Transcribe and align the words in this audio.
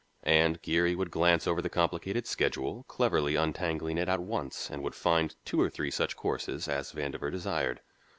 And 0.25 0.59
Geary 0.63 0.95
would 0.95 1.11
glance 1.11 1.45
over 1.45 1.61
the 1.61 1.69
complicated 1.69 2.25
schedule, 2.25 2.85
cleverly 2.87 3.35
untangling 3.35 3.99
it 3.99 4.09
at 4.09 4.19
once 4.19 4.67
and 4.71 4.81
would 4.81 4.95
find 4.95 5.35
two 5.45 5.61
or 5.61 5.69
three 5.69 5.91
such 5.91 6.15
courses 6.17 6.67
as 6.67 6.91
Vandover 6.91 7.31
desired. 7.31 7.81